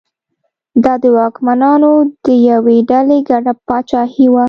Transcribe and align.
دا 0.83 0.93
د 1.03 1.05
واکمنانو 1.17 1.91
د 2.25 2.27
یوې 2.51 2.77
ډلې 2.89 3.19
ګډه 3.29 3.53
پاچاهي 3.67 4.27
وه. 4.29 4.39